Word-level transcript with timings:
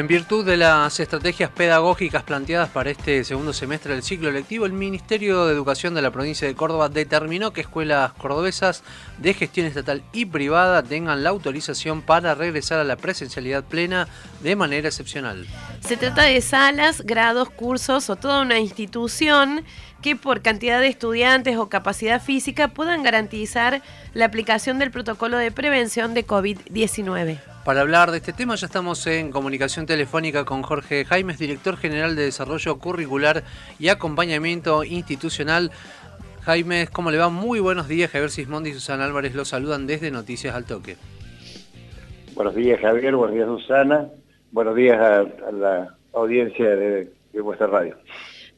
En 0.00 0.06
virtud 0.06 0.46
de 0.46 0.56
las 0.56 0.98
estrategias 0.98 1.50
pedagógicas 1.50 2.22
planteadas 2.22 2.70
para 2.70 2.88
este 2.88 3.22
segundo 3.22 3.52
semestre 3.52 3.92
del 3.92 4.02
ciclo 4.02 4.30
lectivo, 4.30 4.64
el 4.64 4.72
Ministerio 4.72 5.44
de 5.44 5.52
Educación 5.52 5.94
de 5.94 6.00
la 6.00 6.10
provincia 6.10 6.48
de 6.48 6.54
Córdoba 6.54 6.88
determinó 6.88 7.52
que 7.52 7.60
escuelas 7.60 8.14
cordobesas 8.14 8.82
de 9.18 9.34
gestión 9.34 9.66
estatal 9.66 10.02
y 10.14 10.24
privada 10.24 10.82
tengan 10.82 11.22
la 11.22 11.28
autorización 11.28 12.00
para 12.00 12.34
regresar 12.34 12.80
a 12.80 12.84
la 12.84 12.96
presencialidad 12.96 13.62
plena 13.62 14.08
de 14.42 14.56
manera 14.56 14.88
excepcional. 14.88 15.46
Se 15.80 15.98
trata 15.98 16.22
de 16.22 16.40
salas, 16.40 17.02
grados, 17.02 17.50
cursos 17.50 18.08
o 18.08 18.16
toda 18.16 18.40
una 18.40 18.58
institución 18.58 19.66
que 20.00 20.16
por 20.16 20.40
cantidad 20.40 20.80
de 20.80 20.88
estudiantes 20.88 21.58
o 21.58 21.68
capacidad 21.68 22.22
física 22.22 22.68
puedan 22.68 23.02
garantizar 23.02 23.82
la 24.14 24.24
aplicación 24.24 24.78
del 24.78 24.92
protocolo 24.92 25.36
de 25.36 25.52
prevención 25.52 26.14
de 26.14 26.26
COVID-19. 26.26 27.49
Para 27.64 27.82
hablar 27.82 28.10
de 28.10 28.16
este 28.16 28.32
tema 28.32 28.54
ya 28.54 28.66
estamos 28.66 29.06
en 29.06 29.30
comunicación 29.30 29.84
telefónica 29.84 30.46
con 30.46 30.62
Jorge 30.62 31.04
Jaimes, 31.04 31.38
director 31.38 31.76
general 31.76 32.16
de 32.16 32.22
Desarrollo 32.22 32.78
Curricular 32.78 33.44
y 33.78 33.88
Acompañamiento 33.88 34.82
Institucional. 34.82 35.70
Jaimes, 36.40 36.88
¿cómo 36.88 37.10
le 37.10 37.18
va? 37.18 37.28
Muy 37.28 37.60
buenos 37.60 37.86
días. 37.86 38.10
Javier 38.10 38.30
Sismondi 38.30 38.70
y 38.70 38.72
Susana 38.72 39.04
Álvarez 39.04 39.34
los 39.34 39.48
saludan 39.48 39.86
desde 39.86 40.10
Noticias 40.10 40.54
al 40.54 40.64
Toque. 40.64 40.96
Buenos 42.34 42.54
días, 42.54 42.80
Javier. 42.80 43.14
Buenos 43.14 43.34
días, 43.36 43.46
Susana. 43.46 44.08
Buenos 44.52 44.74
días 44.74 44.98
a, 44.98 45.52
la 45.52 45.94
audiencia 46.14 46.64
de 46.64 47.10
vuestra 47.42 47.66
radio. 47.66 47.94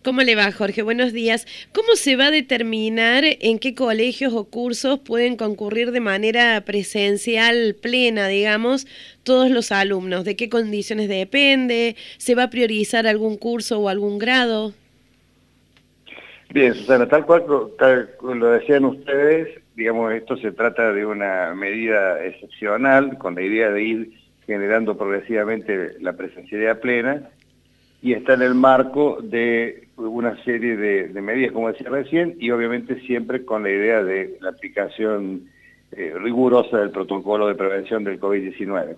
¿Cómo 0.05 0.23
le 0.23 0.35
va, 0.35 0.51
Jorge? 0.51 0.83
Buenos 0.83 1.13
días. 1.13 1.47
¿Cómo 1.73 1.95
se 1.95 2.17
va 2.17 2.27
a 2.27 2.31
determinar 2.33 3.23
en 3.25 3.61
qué 3.61 3.77
colegios 3.77 4.33
o 4.35 4.45
cursos 4.45 4.99
pueden 4.99 5.37
concurrir 5.37 5.93
de 5.93 6.01
manera 6.01 6.61
presencial 6.63 7.77
plena, 7.81 8.27
digamos, 8.27 8.89
todos 9.23 9.49
los 9.49 9.71
alumnos? 9.71 10.25
¿De 10.25 10.35
qué 10.35 10.49
condiciones 10.49 11.09
depende? 11.09 11.95
¿Se 12.19 12.35
va 12.35 12.45
a 12.45 12.51
priorizar 12.51 13.07
algún 13.07 13.37
curso 13.37 13.79
o 13.79 13.89
algún 13.89 14.19
grado? 14.19 14.73
Bien, 16.51 16.75
Susana, 16.75 17.09
tal 17.09 17.25
cual 17.25 17.45
tal, 17.79 18.11
lo 18.23 18.51
decían 18.51 18.85
ustedes, 18.85 19.57
digamos, 19.77 20.13
esto 20.15 20.37
se 20.37 20.51
trata 20.51 20.93
de 20.93 21.07
una 21.07 21.55
medida 21.55 22.25
excepcional 22.25 23.19
con 23.19 23.37
la 23.37 23.43
idea 23.43 23.71
de 23.71 23.83
ir 23.85 24.13
generando 24.47 24.99
progresivamente 24.99 25.93
la 26.01 26.15
presencialidad 26.15 26.81
plena 26.81 27.31
y 28.03 28.15
está 28.15 28.35
en 28.35 28.43
el 28.43 28.55
marco 28.55 29.19
de 29.23 29.87
una 29.97 30.37
serie 30.43 30.77
de, 30.77 31.23
medidas, 31.23 31.53
como 31.53 31.69
decía 31.69 31.89
recién, 31.89 32.37
y 32.41 32.51
obviamente 32.51 33.01
siempre 33.03 33.45
con 33.45 33.63
la 33.63 33.71
idea 33.71 34.03
de 34.03 34.39
la 34.41 34.51
aplicación 34.51 35.43
eh, 35.93 36.13
rigurosa 36.19 36.79
del 36.79 36.91
protocolo 36.91 37.47
de 37.47 37.55
prevención 37.55 38.03
del 38.03 38.19
COVID-19. 38.19 38.97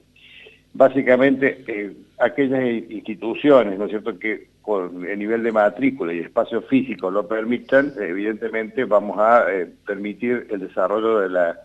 Básicamente, 0.72 1.64
eh, 1.66 1.92
aquellas 2.18 2.64
instituciones, 2.88 3.78
¿no 3.78 3.84
es 3.84 3.90
cierto?, 3.90 4.18
que 4.18 4.48
con 4.62 5.04
el 5.04 5.18
nivel 5.18 5.42
de 5.42 5.52
matrícula 5.52 6.14
y 6.14 6.20
espacio 6.20 6.62
físico 6.62 7.10
lo 7.10 7.28
permitan, 7.28 7.92
evidentemente 8.00 8.86
vamos 8.86 9.18
a 9.18 9.52
eh, 9.52 9.68
permitir 9.86 10.46
el 10.50 10.60
desarrollo 10.60 11.18
de 11.18 11.28
la, 11.28 11.60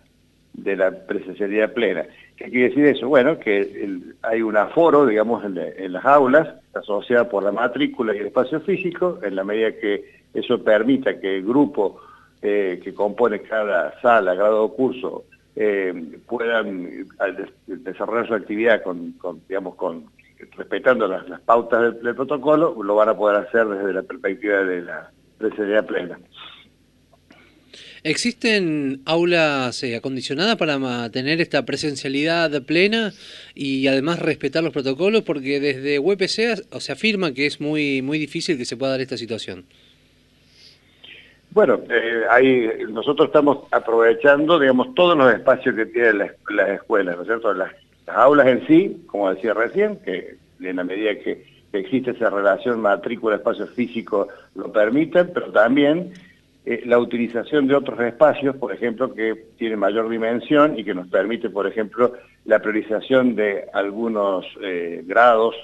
de 0.52 0.76
la 0.76 0.90
presencialidad 1.06 1.72
plena. 1.72 2.04
¿Qué 2.40 2.48
quiere 2.48 2.68
decir 2.70 2.86
eso? 2.86 3.06
Bueno, 3.06 3.38
que 3.38 4.00
hay 4.22 4.40
un 4.40 4.56
aforo, 4.56 5.04
digamos, 5.04 5.44
en, 5.44 5.92
las 5.92 6.04
aulas, 6.06 6.48
asociada 6.72 7.28
por 7.28 7.42
la 7.42 7.52
matrícula 7.52 8.16
y 8.16 8.18
el 8.20 8.28
espacio 8.28 8.62
físico, 8.62 9.18
en 9.22 9.36
la 9.36 9.44
medida 9.44 9.72
que 9.72 10.22
eso 10.32 10.64
permita 10.64 11.20
que 11.20 11.36
el 11.36 11.44
grupo 11.44 12.00
eh, 12.40 12.80
que 12.82 12.94
compone 12.94 13.42
cada 13.42 14.00
sala, 14.00 14.32
grado 14.32 14.64
o 14.64 14.74
curso, 14.74 15.24
eh, 15.54 15.92
puedan 16.26 17.06
desarrollar 17.66 18.26
su 18.26 18.34
actividad 18.34 18.82
con, 18.82 19.14
digamos, 19.46 19.74
con, 19.74 20.06
respetando 20.56 21.06
las, 21.08 21.42
pautas 21.42 22.02
del, 22.02 22.14
protocolo, 22.14 22.74
lo 22.82 22.94
van 22.94 23.10
a 23.10 23.16
poder 23.18 23.44
hacer 23.44 23.68
desde 23.68 23.92
la 23.92 24.02
perspectiva 24.02 24.62
de 24.62 24.80
la 24.80 25.10
presencialidad 25.36 25.84
plena. 25.84 26.18
¿Existen 28.02 29.02
aulas 29.04 29.82
eh, 29.82 29.96
acondicionadas 29.96 30.56
para 30.56 30.78
mantener 30.78 31.40
esta 31.40 31.64
presencialidad 31.66 32.62
plena 32.62 33.12
y 33.54 33.86
además 33.88 34.18
respetar 34.20 34.62
los 34.64 34.72
protocolos? 34.72 35.22
Porque 35.22 35.60
desde 35.60 35.98
UPC 35.98 36.78
se 36.78 36.92
afirma 36.92 37.34
que 37.34 37.46
es 37.46 37.60
muy, 37.60 38.00
muy 38.00 38.18
difícil 38.18 38.56
que 38.56 38.64
se 38.64 38.76
pueda 38.76 38.92
dar 38.92 39.00
esta 39.02 39.18
situación. 39.18 39.64
Bueno, 41.52 41.80
eh, 41.90 42.86
nosotros 42.88 43.26
estamos 43.26 43.66
aprovechando, 43.72 44.58
digamos, 44.58 44.94
todos 44.94 45.18
los 45.18 45.32
espacios 45.32 45.74
que 45.74 45.86
tienen 45.86 46.18
las, 46.18 46.68
escuelas, 46.70 47.16
¿no 47.16 47.22
es 47.22 47.28
cierto? 47.28 47.52
Las, 47.52 47.72
aulas 48.06 48.46
en 48.46 48.66
sí, 48.66 49.04
como 49.06 49.32
decía 49.32 49.52
recién, 49.52 49.98
que 50.04 50.36
en 50.60 50.76
la 50.76 50.84
medida 50.84 51.14
que 51.16 51.44
existe 51.72 52.12
esa 52.12 52.30
relación 52.30 52.80
matrícula-espacio 52.80 53.66
físico 53.66 54.28
lo 54.54 54.72
permiten, 54.72 55.30
pero 55.32 55.52
también 55.52 56.12
eh, 56.66 56.82
la 56.84 56.98
utilización 56.98 57.66
de 57.66 57.74
otros 57.74 57.98
espacios, 58.00 58.54
por 58.56 58.72
ejemplo, 58.72 59.14
que 59.14 59.46
tienen 59.56 59.78
mayor 59.78 60.10
dimensión 60.10 60.78
y 60.78 60.84
que 60.84 60.94
nos 60.94 61.08
permite, 61.08 61.48
por 61.48 61.66
ejemplo, 61.66 62.12
la 62.44 62.58
priorización 62.58 63.34
de 63.34 63.64
algunos 63.72 64.44
eh, 64.62 65.02
grados 65.06 65.54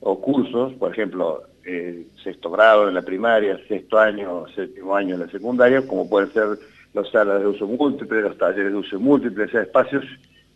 o 0.00 0.20
cursos, 0.20 0.74
por 0.74 0.92
ejemplo, 0.92 1.44
eh, 1.64 2.06
sexto 2.22 2.50
grado 2.50 2.88
en 2.88 2.94
la 2.94 3.02
primaria, 3.02 3.58
sexto 3.66 3.98
año, 3.98 4.44
séptimo 4.54 4.94
año 4.94 5.14
en 5.14 5.20
la 5.20 5.28
secundaria, 5.28 5.86
como 5.86 6.08
pueden 6.08 6.30
ser 6.32 6.58
las 6.92 7.08
salas 7.08 7.40
de 7.40 7.46
uso 7.46 7.66
múltiple, 7.66 8.20
los 8.20 8.36
talleres 8.36 8.72
de 8.72 8.78
uso 8.78 9.00
múltiple, 9.00 9.44
espacios 9.44 10.04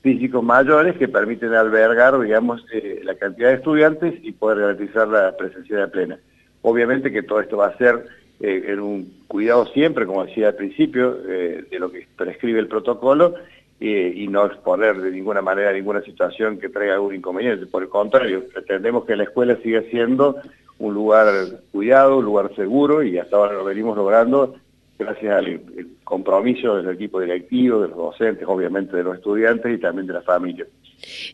físicos 0.02 0.44
mayores 0.44 0.96
que 0.98 1.08
permiten 1.08 1.54
albergar, 1.54 2.20
digamos, 2.20 2.62
la 3.02 3.14
cantidad 3.14 3.48
de 3.48 3.54
estudiantes 3.54 4.14
y 4.22 4.32
poder 4.32 4.58
garantizar 4.60 5.08
la 5.08 5.34
presencia 5.36 5.86
plena. 5.88 6.18
Obviamente 6.60 7.10
que 7.10 7.22
todo 7.22 7.40
esto 7.40 7.56
va 7.56 7.68
a 7.68 7.78
ser 7.78 8.04
eh, 8.38 8.64
en 8.68 8.80
un 8.80 9.14
cuidado 9.28 9.66
siempre, 9.72 10.04
como 10.04 10.24
decía 10.26 10.48
al 10.48 10.56
principio, 10.56 11.18
eh, 11.26 11.64
de 11.70 11.78
lo 11.78 11.90
que 11.90 12.06
prescribe 12.16 12.60
el 12.60 12.68
protocolo 12.68 13.34
eh, 13.80 14.12
y 14.14 14.28
no 14.28 14.44
exponer 14.44 15.00
de 15.00 15.10
ninguna 15.10 15.40
manera 15.40 15.72
ninguna 15.72 16.02
situación 16.02 16.58
que 16.58 16.68
traiga 16.68 16.94
algún 16.94 17.14
inconveniente. 17.14 17.64
Por 17.64 17.82
el 17.82 17.88
contrario, 17.88 18.44
pretendemos 18.52 19.06
que 19.06 19.16
la 19.16 19.24
escuela 19.24 19.56
siga 19.62 19.82
siendo 19.90 20.36
un 20.78 20.92
lugar 20.92 21.24
cuidado, 21.72 22.18
un 22.18 22.26
lugar 22.26 22.54
seguro 22.54 23.02
y 23.02 23.16
hasta 23.16 23.36
ahora 23.36 23.54
lo 23.54 23.64
venimos 23.64 23.96
logrando 23.96 24.56
gracias 24.98 25.32
al 25.32 25.60
compromiso 26.04 26.76
del 26.76 26.94
equipo 26.94 27.20
directivo, 27.20 27.80
de 27.80 27.88
los 27.88 27.96
docentes, 27.96 28.44
obviamente 28.46 28.98
de 28.98 29.02
los 29.02 29.16
estudiantes 29.16 29.74
y 29.74 29.80
también 29.80 30.06
de 30.06 30.12
la 30.12 30.22
familia. 30.22 30.66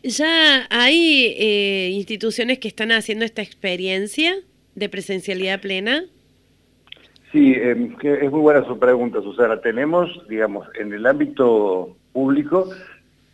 ¿Ya 0.03 0.67
hay 0.69 1.91
instituciones 1.93 2.59
que 2.59 2.69
están 2.69 2.93
haciendo 2.93 3.25
esta 3.25 3.41
experiencia 3.41 4.35
de 4.75 4.89
presencialidad 4.89 5.59
plena? 5.61 6.05
Sí, 7.33 7.53
em, 7.55 7.95
es 8.03 8.31
muy 8.31 8.41
buena 8.41 8.63
su 8.63 8.77
pregunta, 8.77 9.19
Susana. 9.21 9.59
Tenemos, 9.59 10.07
digamos, 10.29 10.67
en 10.79 10.93
el 10.93 11.07
ámbito 11.07 11.97
público, 12.11 12.69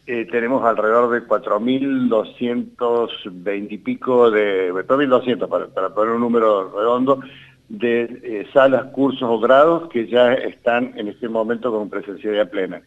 eh, 0.08 0.26
tenemos 0.32 0.64
alrededor 0.64 1.12
de 1.12 1.28
4.220 1.28 3.68
y 3.70 3.78
pico 3.78 4.32
de, 4.32 4.72
4.200 4.72 5.50
para, 5.50 5.68
para 5.68 5.94
poner 5.94 6.14
un 6.14 6.22
número 6.22 6.72
redondo, 6.72 7.20
de 7.68 8.04
eh, 8.24 8.48
salas, 8.54 8.86
cursos 8.94 9.24
o 9.24 9.38
grados 9.38 9.90
que 9.90 10.08
ya 10.08 10.34
están 10.34 10.94
en 10.96 11.10
este 11.10 11.28
momento 11.28 11.70
con 11.70 11.90
presencialidad 11.90 12.50
plena. 12.50 12.82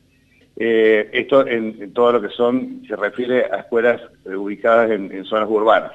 Eh, 0.56 1.10
esto 1.12 1.46
en, 1.46 1.92
todo 1.92 2.12
lo 2.12 2.22
que 2.22 2.30
son, 2.30 2.84
se 2.88 2.96
refiere 2.96 3.44
a 3.52 3.58
escuelas 3.58 4.00
ubicadas 4.24 4.90
en, 4.90 5.12
en 5.12 5.26
zonas 5.26 5.50
urbanas. 5.50 5.92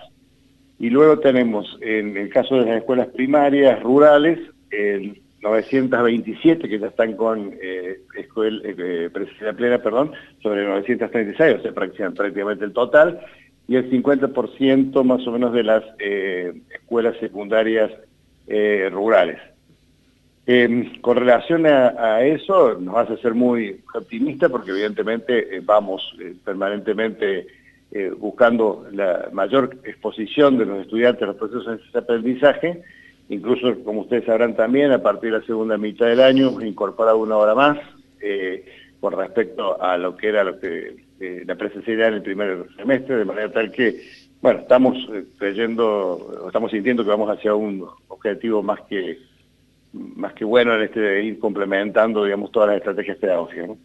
Y 0.78 0.92
luego 0.92 1.18
tenemos, 1.18 1.76
en 1.82 2.16
el 2.18 2.30
caso 2.30 2.58
de 2.58 2.68
las 2.68 2.78
escuelas 2.78 3.08
primarias, 3.08 3.82
rurales, 3.82 4.38
el 4.72 5.22
927 5.42 6.68
que 6.68 6.80
ya 6.80 6.88
están 6.88 7.14
con 7.14 7.54
eh, 7.62 8.00
escuela, 8.18 8.60
eh, 8.64 9.10
plena, 9.56 9.78
perdón, 9.78 10.12
sobre 10.42 10.66
936, 10.66 11.60
o 11.60 11.62
sea, 11.62 11.72
prácticamente 11.74 12.66
el 12.66 12.74
total, 12.74 13.20
y 13.68 13.76
el 13.76 13.90
50% 13.92 15.04
más 15.04 15.28
o 15.28 15.32
menos 15.32 15.54
de 15.54 15.64
las 15.64 15.84
eh, 16.00 16.54
escuelas 16.74 17.18
secundarias 17.20 17.92
eh, 18.48 18.90
rurales. 18.92 19.40
Em, 20.46 21.02
con 21.02 21.18
relación 21.18 21.66
a, 21.66 22.22
eso, 22.22 22.80
nos 22.80 22.96
hace 22.96 23.18
ser 23.18 23.34
muy 23.34 23.82
optimistas 23.94 24.50
porque 24.50 24.72
evidentemente 24.72 25.60
vamos 25.66 26.16
permanentemente 26.46 27.48
buscando 28.18 28.86
la 28.92 29.30
mayor 29.34 29.78
exposición 29.84 30.58
de 30.58 30.66
los 30.66 30.82
estudiantes 30.82 31.24
a 31.24 31.28
los 31.28 31.36
procesos 31.36 31.92
de 31.92 32.00
aprendizaje, 32.00 32.82
Incluso, 33.30 33.84
como 33.84 34.02
ustedes 34.02 34.26
sabrán 34.26 34.56
también, 34.56 34.92
a 34.92 35.02
partir 35.02 35.32
de 35.32 35.40
la 35.40 35.46
segunda 35.46 35.78
mitad 35.78 36.06
del 36.06 36.22
año 36.22 36.62
incorporado 36.62 37.18
una 37.18 37.38
hora 37.38 37.56
más 37.56 37.78
eh, 38.22 38.66
con 39.02 39.14
respecto 39.14 39.82
a 39.82 39.98
lo 39.98 40.16
que 40.16 40.30
era 40.30 40.44
lo 40.44 40.60
que, 40.60 40.96
eh, 41.20 41.44
la 41.46 41.56
presencialidad 41.56 42.10
en 42.10 42.14
el 42.16 42.22
primer 42.22 42.66
semestre, 42.78 43.18
de 43.18 43.26
manera 43.26 43.52
tal 43.52 43.72
que, 43.72 44.02
bueno, 44.42 44.62
estamos 44.62 44.98
eh, 45.14 45.26
creyendo, 45.38 46.46
estamos 46.48 46.72
sintiendo 46.72 47.04
que 47.04 47.10
vamos 47.10 47.30
hacia 47.30 47.54
un 47.54 47.86
objetivo 48.08 48.64
más 48.64 48.80
que 48.90 49.18
más 49.94 50.34
que 50.34 50.46
bueno 50.46 50.76
en 50.76 50.84
este 50.84 51.00
de 51.00 51.24
ir 51.24 51.40
complementando, 51.40 52.24
digamos, 52.24 52.52
todas 52.52 52.70
las 52.70 52.78
estrategias 52.78 53.18
pedagógicas. 53.18 53.68
¿no? 53.70 53.78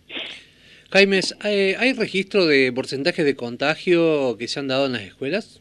Jaimes, 0.90 1.34
¿hay 1.40 1.92
registro 1.94 2.44
de 2.44 2.70
porcentajes 2.72 3.24
de 3.24 3.34
contagio 3.34 4.36
que 4.36 4.46
se 4.46 4.60
han 4.60 4.68
dado 4.68 4.86
en 4.86 4.92
las 4.92 5.02
escuelas? 5.02 5.58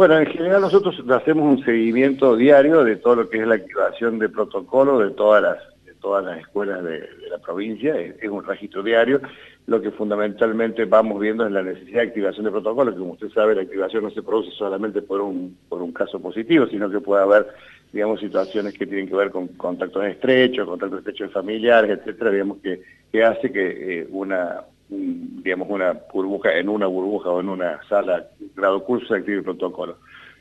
Bueno, 0.00 0.18
en 0.18 0.28
general 0.28 0.62
nosotros 0.62 0.98
hacemos 1.10 1.58
un 1.58 1.62
seguimiento 1.62 2.34
diario 2.34 2.84
de 2.84 2.96
todo 2.96 3.16
lo 3.16 3.28
que 3.28 3.36
es 3.36 3.46
la 3.46 3.56
activación 3.56 4.18
de 4.18 4.30
protocolo 4.30 4.98
de 4.98 5.10
todas 5.10 5.42
las, 5.42 5.58
de 5.84 5.92
todas 6.00 6.24
las 6.24 6.38
escuelas 6.38 6.82
de, 6.82 7.06
la 7.30 7.36
provincia, 7.36 7.94
es, 8.00 8.30
un 8.30 8.42
registro 8.42 8.82
diario. 8.82 9.20
Lo 9.66 9.82
que 9.82 9.90
fundamentalmente 9.90 10.86
vamos 10.86 11.20
viendo 11.20 11.44
es 11.44 11.52
la 11.52 11.62
necesidad 11.62 12.00
de 12.00 12.08
activación 12.08 12.46
de 12.46 12.50
protocolo, 12.50 12.92
que 12.92 12.98
como 12.98 13.12
usted 13.12 13.28
sabe 13.28 13.54
la 13.54 13.60
activación 13.60 14.04
no 14.04 14.10
se 14.10 14.22
produce 14.22 14.52
solamente 14.52 15.02
por 15.02 15.20
un, 15.20 15.58
por 15.68 15.82
un 15.82 15.92
caso 15.92 16.18
positivo, 16.18 16.66
sino 16.68 16.88
que 16.88 17.00
puede 17.00 17.22
haber, 17.22 17.48
digamos, 17.92 18.20
situaciones 18.20 18.72
que 18.72 18.86
tienen 18.86 19.06
que 19.06 19.16
ver 19.16 19.30
con 19.30 19.48
contactos 19.48 20.02
estrechos, 20.06 20.66
contactos 20.66 21.00
estrechos 21.00 21.30
familiares, 21.30 21.98
etcétera, 21.98 22.30
digamos, 22.30 22.56
que, 22.62 22.80
que 23.12 23.22
hace 23.22 23.52
que 23.52 24.00
eh, 24.00 24.08
una, 24.10 24.62
digamos, 24.90 25.68
una 25.70 25.92
burbuja, 26.12 26.52
en 26.58 26.68
una 26.68 26.86
burbuja 26.86 27.30
o 27.30 27.40
en 27.40 27.48
una 27.48 27.80
sala 27.88 28.26
grado 28.56 28.82
curso 28.84 29.06
se 29.06 29.16
active 29.16 29.38
el 29.38 29.44
protocolo. 29.44 29.96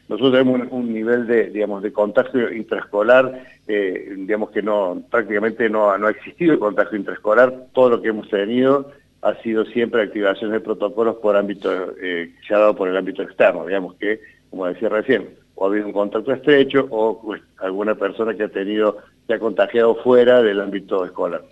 Nosotros 0.07 0.31
tenemos 0.31 0.67
un, 0.71 0.91
nivel 0.91 1.27
de, 1.27 1.51
digamos, 1.51 1.83
de 1.83 1.93
contagio 1.93 2.51
intraescolar, 2.51 3.43
eh, 3.67 4.15
digamos 4.17 4.49
que 4.49 4.63
no, 4.63 5.03
prácticamente 5.09 5.69
no, 5.69 5.95
no 5.99 6.07
ha 6.07 6.11
existido 6.11 6.53
el 6.53 6.59
contagio 6.59 6.97
intraescolar, 6.97 7.67
todo 7.73 7.91
lo 7.91 8.01
que 8.01 8.07
hemos 8.07 8.27
tenido 8.27 8.91
ha 9.21 9.35
sido 9.43 9.65
siempre 9.65 10.01
activación 10.01 10.51
de 10.51 10.61
protocolos 10.61 11.17
por 11.17 11.35
ámbito, 11.35 11.71
eh, 12.01 12.33
se 12.47 12.55
ha 12.55 12.59
dado 12.59 12.75
por 12.75 12.87
el 12.87 12.97
ámbito 12.97 13.21
externo, 13.21 13.65
digamos 13.65 13.95
que, 13.95 14.19
como 14.49 14.65
decía 14.65 14.89
recién, 14.89 15.29
o 15.55 15.65
ha 15.65 15.69
habido 15.69 15.87
un 15.87 15.93
contacto 15.93 16.31
estrecho 16.31 16.87
o 16.89 17.21
pues, 17.21 17.41
alguna 17.57 17.93
persona 17.93 18.33
que 18.33 18.43
ha 18.43 18.49
tenido, 18.49 18.97
se 19.27 19.33
ha 19.33 19.39
contagiado 19.39 19.95
fuera 19.95 20.41
del 20.41 20.61
ámbito 20.61 21.05
escolar. 21.05 21.43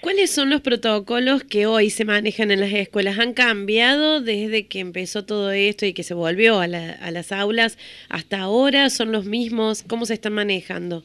¿Cuáles 0.00 0.30
son 0.30 0.48
los 0.48 0.62
protocolos 0.62 1.44
que 1.44 1.66
hoy 1.66 1.90
se 1.90 2.06
manejan 2.06 2.50
en 2.50 2.60
las 2.60 2.72
escuelas? 2.72 3.18
¿Han 3.18 3.34
cambiado 3.34 4.22
desde 4.22 4.66
que 4.66 4.80
empezó 4.80 5.26
todo 5.26 5.50
esto 5.50 5.84
y 5.84 5.92
que 5.92 6.04
se 6.04 6.14
volvió 6.14 6.58
a, 6.58 6.66
las 6.66 7.32
aulas 7.32 7.76
hasta 8.08 8.40
ahora? 8.40 8.88
¿Son 8.88 9.12
los 9.12 9.26
mismos? 9.26 9.82
¿Cómo 9.82 10.06
se 10.06 10.14
están 10.14 10.32
manejando? 10.32 11.02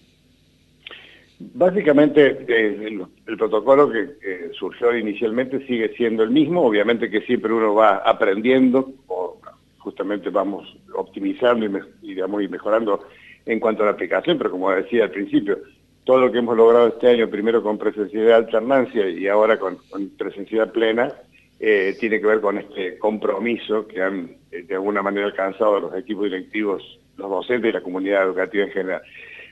Básicamente 1.39 2.37
eh, 2.47 2.97
el, 3.27 3.35
protocolo 3.37 3.91
que 3.91 4.51
surgió 4.57 4.95
inicialmente 4.97 5.67
sigue 5.67 5.93
siendo 5.97 6.23
el 6.23 6.29
mismo, 6.29 6.61
obviamente 6.61 7.09
que 7.09 7.19
siempre 7.21 7.51
uno 7.51 7.75
va 7.75 7.97
aprendiendo 7.97 8.93
o 9.07 9.41
justamente 9.79 10.29
vamos 10.29 10.73
optimizando 10.93 11.65
y, 12.01 12.13
y 12.13 12.47
mejorando 12.47 13.05
en 13.45 13.59
cuanto 13.59 13.83
a 13.83 13.87
la 13.87 13.91
aplicación, 13.91 14.37
pero 14.37 14.51
como 14.51 14.71
decía 14.71 15.03
al 15.03 15.11
principio, 15.11 15.59
todo 16.05 16.19
lo 16.19 16.31
que 16.31 16.37
hemos 16.37 16.55
logrado 16.55 16.87
este 16.87 17.09
año, 17.09 17.29
primero 17.29 17.61
con 17.61 17.77
presencialidad 17.77 18.29
de 18.29 18.45
alternancia 18.45 19.09
y 19.09 19.27
ahora 19.27 19.57
con, 19.57 19.79
presencialidad 20.17 20.71
plena, 20.71 21.11
eh, 21.59 21.95
tiene 21.99 22.21
que 22.21 22.27
ver 22.27 22.41
con 22.41 22.59
este 22.59 22.97
compromiso 22.99 23.87
que 23.87 24.01
han 24.01 24.29
eh, 24.51 24.63
de 24.63 24.75
alguna 24.75 25.01
manera 25.01 25.25
alcanzado 25.25 25.79
los 25.79 25.95
equipos 25.95 26.25
directivos, 26.25 26.99
los 27.17 27.29
docentes 27.29 27.69
y 27.69 27.73
la 27.73 27.81
comunidad 27.81 28.23
educativa 28.23 28.65
en 28.65 28.71
general. 28.71 29.01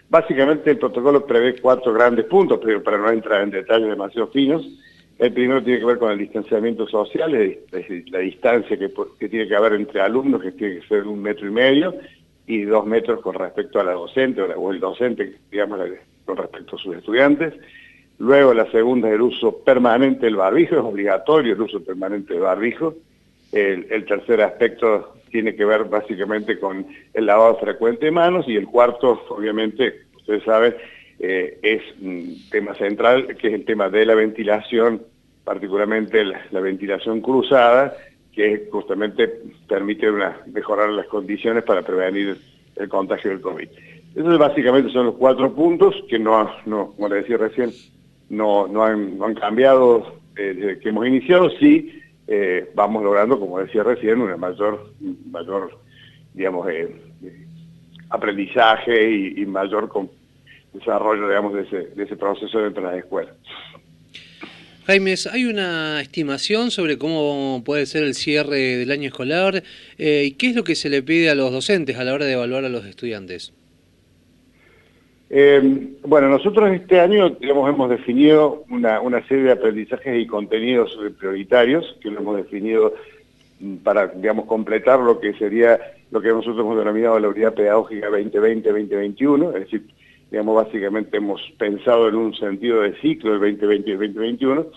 Básicamente 0.10 0.70
el 0.70 0.78
protocolo 0.78 1.26
prevé 1.26 1.56
cuatro 1.60 1.92
grandes 1.92 2.26
puntos, 2.26 2.60
pero 2.64 2.84
para 2.84 3.00
no 3.00 3.10
entrar 3.10 3.42
en 3.42 3.50
detalles 3.50 3.90
demasiado 3.90 4.28
finos. 4.28 4.64
El 5.18 5.34
primero 5.34 5.64
tiene 5.64 5.80
que 5.80 5.86
ver 5.86 5.98
con 5.98 6.12
el 6.12 6.20
distanciamiento 6.20 6.88
social, 6.88 7.34
es 7.36 8.12
la 8.12 8.20
distancia 8.20 8.78
que, 8.78 9.28
tiene 9.28 9.48
que 9.48 9.56
haber 9.56 9.74
entre 9.74 10.02
alumnos, 10.02 10.42
que 10.42 10.52
tiene 10.52 10.80
que 10.80 10.88
ser 10.88 11.08
un 11.08 11.22
metro 11.22 11.48
y 11.48 11.52
medio, 11.52 11.96
y 12.46 12.64
dos 12.64 12.86
metros 12.86 13.22
con 13.22 13.36
respecto 13.36 13.80
a 13.80 13.84
la 13.84 13.94
docente 13.94 14.42
o, 14.42 14.72
el 14.72 14.80
docente, 14.80 15.38
digamos, 15.50 15.80
con 16.26 16.38
respecto 16.38 16.76
a 16.76 16.80
sus 16.80 16.96
estudiantes. 16.96 17.54
Luego 18.20 18.54
la 18.54 18.70
segunda 18.72 19.10
es 19.10 19.16
el 19.16 19.22
uso 19.22 19.58
permanente 19.64 20.26
del 20.26 20.36
barbijo, 20.36 20.76
es 20.76 20.82
obligatorio 20.82 21.54
el 21.54 21.62
uso 21.62 21.84
permanente 21.84 22.34
del 22.34 22.44
barbijo. 22.44 22.96
El, 23.52 24.06
tercer 24.06 24.42
aspecto 24.42 25.16
tiene 25.30 25.56
que 25.56 25.66
ver 25.66 25.84
básicamente 25.86 26.60
con 26.60 26.88
el 27.14 27.26
lavado 27.26 27.58
frecuente 27.58 28.06
de 28.06 28.12
manos 28.12 28.48
y 28.48 28.56
el 28.56 28.66
cuarto, 28.68 29.24
obviamente, 29.30 30.02
ustedes 30.16 30.44
saben, 30.44 30.76
eh, 31.20 31.60
es 31.62 31.82
un 32.02 32.38
tema 32.50 32.74
central, 32.76 33.36
que 33.38 33.50
es 33.50 33.54
el 33.54 33.66
tema 33.66 33.90
de 33.90 34.06
la 34.06 34.16
ventilación, 34.16 35.04
particularmente 35.44 36.24
la 36.24 36.60
ventilación 36.60 37.22
cruzada, 37.22 37.96
que 38.34 38.68
justamente 38.72 39.32
permite 39.68 40.10
una, 40.10 40.38
mejorar 40.48 40.90
las 40.90 41.06
condiciones 41.08 41.64
para 41.64 41.84
prevenir 41.84 42.38
el 42.76 42.90
contagio 42.90 43.30
del 43.30 43.42
COVID. 43.42 43.70
Esos 44.16 44.38
básicamente 44.38 44.92
son 44.92 45.08
los 45.08 45.16
cuatro 45.16 45.54
puntos 45.54 45.96
que 46.08 46.20
no, 46.20 46.50
no 46.66 46.92
como 46.92 47.10
le 47.10 47.16
decía 47.18 47.38
recién, 47.38 47.72
no, 48.30 48.68
no, 48.68 48.84
han, 48.84 49.36
cambiado 49.36 50.20
eh, 50.36 50.54
desde 50.56 50.80
que 50.80 50.90
hemos 50.90 51.08
iniciado, 51.08 51.50
sí 51.60 52.00
eh, 52.28 52.70
vamos 52.74 53.04
logrando, 53.04 53.40
como 53.40 53.60
decía 53.60 53.84
recién, 53.84 54.22
un 54.22 54.40
mayor, 54.40 54.94
mayor 55.30 55.78
digamos, 56.34 56.68
eh, 56.70 56.96
aprendizaje 58.10 59.12
y, 59.12 59.46
mayor 59.46 59.90
desarrollo, 60.74 61.28
digamos, 61.28 61.54
de 61.54 61.62
ese, 61.64 61.78
de 61.96 62.04
ese 62.04 62.16
proceso 62.16 62.60
dentro 62.60 62.84
de 62.84 62.90
las 62.90 62.98
escuelas. 63.00 63.36
Jaimes, 64.86 65.28
¿hay 65.28 65.46
una 65.46 66.02
estimación 66.02 66.70
sobre 66.70 66.98
cómo 66.98 67.64
puede 67.66 67.86
ser 67.86 68.04
el 68.04 68.16
cierre 68.16 68.78
del 68.78 68.92
año 68.92 69.08
escolar? 69.08 69.64
Eh, 69.98 70.24
¿Y 70.26 70.32
qué 70.32 70.48
es 70.48 70.56
lo 70.56 70.66
que 70.66 70.76
se 70.76 70.90
le 70.90 71.02
pide 71.02 71.30
a 71.30 71.36
los 71.36 71.52
docentes 71.52 71.98
a 71.98 72.04
la 72.04 72.14
hora 72.14 72.26
de 72.26 72.34
evaluar 72.34 72.66
a 72.66 72.70
los 72.70 72.86
estudiantes? 72.86 73.54
Eh, 75.36 75.96
bueno, 76.04 76.30
nosotros 76.30 76.70
este 76.74 77.00
año 77.00 77.36
hemos 77.42 77.90
definido 77.90 78.66
una, 78.70 79.28
serie 79.28 79.46
de 79.46 79.52
aprendizajes 79.54 80.22
y 80.22 80.28
contenidos 80.28 80.96
prioritarios 81.18 81.98
que 82.02 82.12
lo 82.12 82.20
hemos 82.20 82.38
definido 82.38 82.94
mm, 83.60 83.78
para, 83.78 84.10
digamos, 84.10 84.46
completar 84.46 85.00
lo 85.00 85.20
que 85.20 85.34
sería 85.34 85.80
lo 86.12 86.22
que 86.22 86.28
nosotros 86.28 86.60
hemos 86.60 86.78
denominado 86.78 87.20
la 87.20 87.30
unidad 87.30 87.56
pedagógica 87.56 88.12
2020-2021, 88.12 89.48
es 89.56 89.62
decir, 89.62 89.88
digamos, 90.30 90.66
básicamente 90.66 91.18
hemos 91.18 91.42
pensado 91.58 92.10
en 92.10 92.14
un 92.14 92.36
sentido 92.36 92.82
de 92.82 92.94
ciclo 93.02 93.32
del 93.32 93.58
2020 93.58 93.90
y 93.90 93.94
el 93.94 94.00
2021, 94.14 94.68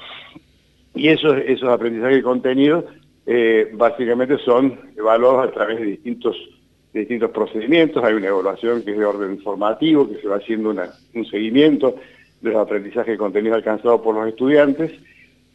y 0.94 1.08
esos, 1.08 1.36
esos 1.44 1.68
aprendizajes 1.68 2.20
y 2.20 2.22
contenidos 2.22 2.86
eh, 3.26 3.70
básicamente 3.74 4.38
son 4.38 4.80
evaluados 4.96 5.48
a 5.48 5.52
través 5.52 5.80
de 5.80 5.84
distintos, 5.84 6.34
distintos 7.00 7.30
procedimientos, 7.30 8.02
hay 8.02 8.14
una 8.14 8.28
evaluación 8.28 8.82
que 8.82 8.92
es 8.92 8.98
de 8.98 9.04
orden 9.04 9.38
formativo, 9.40 10.08
que 10.08 10.20
se 10.20 10.28
va 10.28 10.36
haciendo 10.36 10.70
un 10.70 11.26
seguimiento 11.26 11.96
de 12.40 12.50
los 12.50 12.60
aprendizajes 12.60 13.14
y 13.14 13.18
contenidos 13.18 13.56
alcanzados 13.56 14.00
por 14.00 14.14
los 14.14 14.28
estudiantes, 14.28 14.92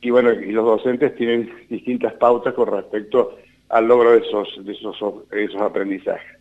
y 0.01 0.09
bueno, 0.09 0.31
y 0.31 0.51
los 0.51 0.65
docentes 0.65 1.15
tienen 1.15 1.51
distintas 1.69 2.13
pautas 2.13 2.53
con 2.53 2.67
respecto 2.71 3.37
al 3.69 3.87
logro 3.87 4.11
de 4.11 4.19
esos, 4.19 4.65
de 4.65 4.73
esos, 4.73 5.61
aprendizajes. 5.61 6.37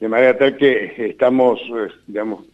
De 0.00 0.08
manera 0.08 0.36
tal 0.36 0.56
que 0.56 0.92
estamos, 0.96 1.60
eh, 1.60 1.88
digamos, 2.06 2.44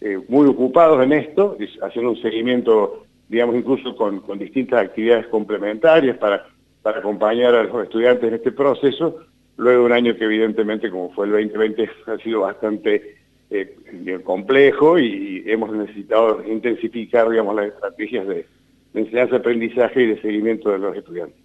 eh, 0.00 0.18
muy 0.28 0.46
ocupados 0.48 1.02
en 1.02 1.12
esto, 1.12 1.56
haciendo 1.82 2.10
un 2.10 2.20
seguimiento, 2.20 3.06
digamos, 3.28 3.56
incluso 3.56 3.96
con, 3.96 4.22
distintas 4.38 4.82
actividades 4.84 5.28
complementarias 5.28 6.18
para, 6.18 6.46
para 6.82 6.98
acompañar 6.98 7.54
a 7.54 7.62
los 7.62 7.84
estudiantes 7.84 8.28
en 8.28 8.34
este 8.34 8.52
proceso, 8.52 9.20
luego 9.56 9.80
de 9.80 9.86
un 9.86 9.92
año 9.92 10.16
que 10.16 10.24
evidentemente, 10.24 10.90
como 10.90 11.12
fue 11.12 11.26
el 11.26 11.32
2020, 11.32 11.90
ha 12.06 12.16
sido 12.18 12.40
bastante 12.40 13.16
eh, 13.50 13.76
complejo 14.24 14.98
y 14.98 15.44
hemos 15.46 15.72
necesitado 15.72 16.42
intensificar, 16.46 17.28
digamos, 17.28 17.54
las 17.54 17.66
estrategias 17.66 18.26
de, 18.26 18.46
de 18.92 19.00
enseñanza, 19.00 19.36
aprendizaje 19.36 20.02
y 20.02 20.06
de 20.06 20.20
seguimiento 20.20 20.70
de 20.70 20.78
los 20.78 20.96
estudiantes. 20.96 21.43